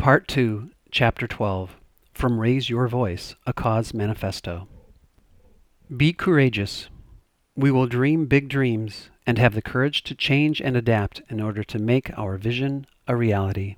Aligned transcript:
Part 0.00 0.28
2, 0.28 0.70
Chapter 0.90 1.26
12 1.26 1.76
From 2.14 2.40
Raise 2.40 2.70
Your 2.70 2.88
Voice, 2.88 3.34
a 3.46 3.52
Cause 3.52 3.92
Manifesto. 3.92 4.66
Be 5.94 6.14
courageous. 6.14 6.88
We 7.54 7.70
will 7.70 7.86
dream 7.86 8.24
big 8.24 8.48
dreams 8.48 9.10
and 9.26 9.36
have 9.36 9.52
the 9.52 9.60
courage 9.60 10.02
to 10.04 10.14
change 10.14 10.62
and 10.62 10.74
adapt 10.74 11.20
in 11.28 11.38
order 11.38 11.62
to 11.64 11.78
make 11.78 12.18
our 12.18 12.38
vision 12.38 12.86
a 13.06 13.14
reality. 13.14 13.76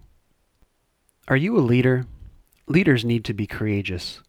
Are 1.27 1.37
you 1.37 1.57
a 1.57 1.59
leader? 1.59 2.07
Leaders 2.69 3.05
need 3.05 3.25
to 3.25 3.35
be 3.35 3.49
courageous. 3.49 4.21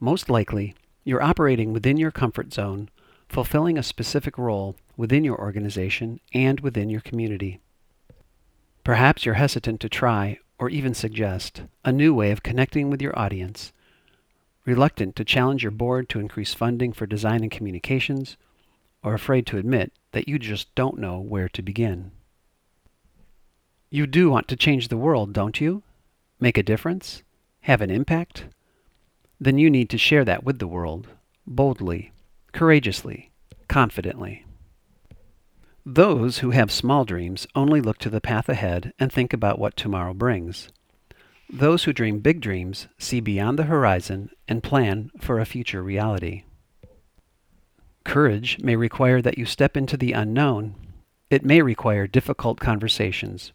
Most 0.00 0.28
likely, 0.28 0.74
you're 1.04 1.22
operating 1.22 1.72
within 1.72 1.98
your 1.98 2.10
comfort 2.10 2.52
zone, 2.52 2.90
fulfilling 3.28 3.78
a 3.78 3.84
specific 3.84 4.38
role 4.38 4.74
within 4.96 5.22
your 5.22 5.38
organization 5.38 6.18
and 6.34 6.58
within 6.58 6.90
your 6.90 7.00
community. 7.00 7.60
Perhaps 8.82 9.24
you're 9.24 9.36
hesitant 9.36 9.78
to 9.82 9.88
try 9.88 10.40
or 10.58 10.68
even 10.68 10.94
suggest 10.94 11.62
a 11.84 11.92
new 11.92 12.12
way 12.12 12.30
of 12.30 12.42
connecting 12.42 12.90
with 12.90 13.00
your 13.00 13.16
audience, 13.18 13.72
reluctant 14.64 15.16
to 15.16 15.24
challenge 15.24 15.62
your 15.62 15.72
board 15.72 16.08
to 16.08 16.20
increase 16.20 16.54
funding 16.54 16.92
for 16.92 17.06
design 17.06 17.42
and 17.42 17.50
communications, 17.50 18.36
or 19.02 19.14
afraid 19.14 19.46
to 19.46 19.58
admit 19.58 19.92
that 20.12 20.28
you 20.28 20.38
just 20.38 20.74
don't 20.74 20.98
know 20.98 21.18
where 21.18 21.48
to 21.48 21.62
begin. 21.62 22.10
You 23.90 24.06
do 24.06 24.28
want 24.30 24.48
to 24.48 24.56
change 24.56 24.88
the 24.88 24.96
world, 24.96 25.32
don't 25.32 25.60
you? 25.60 25.82
Make 26.40 26.58
a 26.58 26.62
difference? 26.62 27.22
Have 27.62 27.80
an 27.80 27.90
impact? 27.90 28.46
Then 29.40 29.58
you 29.58 29.70
need 29.70 29.88
to 29.90 29.98
share 29.98 30.24
that 30.24 30.44
with 30.44 30.58
the 30.58 30.66
world, 30.66 31.08
boldly, 31.46 32.12
courageously, 32.52 33.30
confidently. 33.68 34.44
Those 35.90 36.40
who 36.40 36.50
have 36.50 36.70
small 36.70 37.06
dreams 37.06 37.46
only 37.54 37.80
look 37.80 37.96
to 38.00 38.10
the 38.10 38.20
path 38.20 38.50
ahead 38.50 38.92
and 38.98 39.10
think 39.10 39.32
about 39.32 39.58
what 39.58 39.74
tomorrow 39.74 40.12
brings. 40.12 40.68
Those 41.48 41.84
who 41.84 41.94
dream 41.94 42.18
big 42.18 42.42
dreams 42.42 42.88
see 42.98 43.20
beyond 43.20 43.58
the 43.58 43.62
horizon 43.62 44.28
and 44.46 44.62
plan 44.62 45.10
for 45.18 45.40
a 45.40 45.46
future 45.46 45.82
reality. 45.82 46.42
Courage 48.04 48.58
may 48.58 48.76
require 48.76 49.22
that 49.22 49.38
you 49.38 49.46
step 49.46 49.78
into 49.78 49.96
the 49.96 50.12
unknown. 50.12 50.74
It 51.30 51.42
may 51.42 51.62
require 51.62 52.06
difficult 52.06 52.60
conversations. 52.60 53.52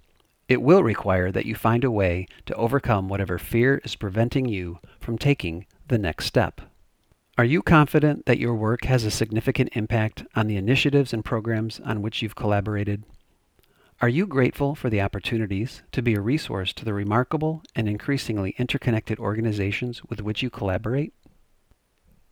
It 0.47 0.63
will 0.63 0.81
require 0.81 1.31
that 1.31 1.45
you 1.45 1.53
find 1.53 1.83
a 1.83 1.91
way 1.91 2.25
to 2.47 2.55
overcome 2.55 3.09
whatever 3.09 3.37
fear 3.37 3.79
is 3.83 3.95
preventing 3.95 4.47
you 4.47 4.79
from 4.99 5.19
taking 5.19 5.67
the 5.87 5.99
next 5.99 6.25
step. 6.25 6.61
Are 7.35 7.45
you 7.45 7.63
confident 7.63 8.27
that 8.27 8.37
your 8.37 8.53
work 8.53 8.85
has 8.85 9.05
a 9.05 9.09
significant 9.09 9.71
impact 9.73 10.23
on 10.35 10.45
the 10.45 10.55
initiatives 10.55 11.13
and 11.13 11.25
programs 11.25 11.79
on 11.79 12.03
which 12.03 12.21
you've 12.21 12.35
collaborated? 12.35 13.05
Are 13.99 14.09
you 14.09 14.27
grateful 14.27 14.75
for 14.75 14.91
the 14.91 15.01
opportunities 15.01 15.81
to 15.93 16.03
be 16.03 16.13
a 16.13 16.21
resource 16.21 16.73
to 16.73 16.85
the 16.85 16.93
remarkable 16.93 17.63
and 17.75 17.89
increasingly 17.89 18.53
interconnected 18.59 19.17
organizations 19.17 20.03
with 20.05 20.21
which 20.21 20.43
you 20.43 20.51
collaborate? 20.51 21.11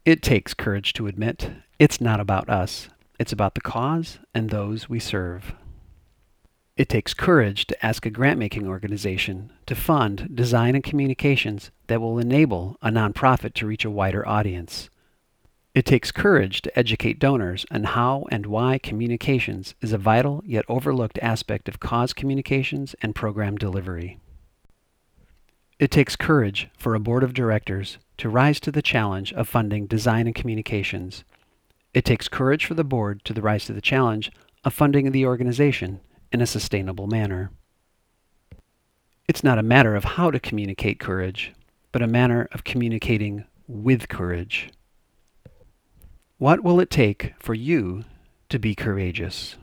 It 0.05 0.21
takes 0.21 0.53
courage 0.53 0.93
to 0.93 1.07
admit 1.07 1.49
it's 1.79 1.99
not 1.99 2.19
about 2.19 2.47
us, 2.47 2.87
it's 3.19 3.33
about 3.33 3.55
the 3.55 3.61
cause 3.61 4.19
and 4.35 4.51
those 4.51 4.87
we 4.87 4.99
serve. 4.99 5.55
It 6.77 6.89
takes 6.89 7.15
courage 7.15 7.65
to 7.67 7.85
ask 7.85 8.05
a 8.05 8.11
grant 8.11 8.37
making 8.37 8.67
organization 8.67 9.51
to 9.65 9.73
fund 9.73 10.35
design 10.35 10.75
and 10.75 10.83
communications 10.83 11.71
that 11.87 12.01
will 12.01 12.19
enable 12.19 12.77
a 12.83 12.89
nonprofit 12.89 13.55
to 13.55 13.65
reach 13.65 13.83
a 13.83 13.89
wider 13.89 14.27
audience. 14.27 14.90
It 15.73 15.85
takes 15.85 16.11
courage 16.11 16.61
to 16.63 16.77
educate 16.77 17.17
donors 17.17 17.65
on 17.71 17.85
how 17.85 18.25
and 18.29 18.45
why 18.45 18.77
communications 18.77 19.73
is 19.79 19.93
a 19.93 19.97
vital 19.97 20.43
yet 20.45 20.65
overlooked 20.67 21.17
aspect 21.21 21.69
of 21.69 21.79
cause 21.79 22.11
communications 22.11 22.93
and 23.01 23.15
program 23.15 23.55
delivery. 23.55 24.19
It 25.79 25.89
takes 25.89 26.17
courage 26.17 26.69
for 26.77 26.93
a 26.93 26.99
board 26.99 27.23
of 27.23 27.33
directors 27.33 27.99
to 28.17 28.27
rise 28.27 28.59
to 28.59 28.71
the 28.71 28.81
challenge 28.81 29.31
of 29.31 29.47
funding 29.47 29.87
design 29.87 30.27
and 30.27 30.35
communications. 30.35 31.23
It 31.93 32.03
takes 32.03 32.27
courage 32.27 32.65
for 32.65 32.73
the 32.73 32.83
board 32.83 33.23
to 33.23 33.33
rise 33.41 33.65
to 33.65 33.73
the 33.73 33.79
challenge 33.79 34.29
of 34.65 34.73
funding 34.73 35.09
the 35.11 35.25
organization 35.25 36.01
in 36.33 36.41
a 36.41 36.45
sustainable 36.45 37.07
manner. 37.07 37.49
It's 39.25 39.43
not 39.43 39.57
a 39.57 39.63
matter 39.63 39.95
of 39.95 40.03
how 40.03 40.31
to 40.31 40.39
communicate 40.39 40.99
courage, 40.99 41.53
but 41.93 42.01
a 42.01 42.07
matter 42.07 42.49
of 42.51 42.65
communicating 42.65 43.45
with 43.67 44.09
courage. 44.09 44.69
What 46.41 46.63
will 46.63 46.79
it 46.79 46.89
take 46.89 47.35
for 47.37 47.53
you 47.53 48.03
to 48.49 48.57
be 48.57 48.73
courageous? 48.73 49.57